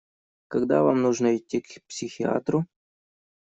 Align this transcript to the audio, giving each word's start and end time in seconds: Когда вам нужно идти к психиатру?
Когда 0.47 0.81
вам 0.81 1.03
нужно 1.03 1.37
идти 1.37 1.61
к 1.61 1.83
психиатру? 1.87 2.65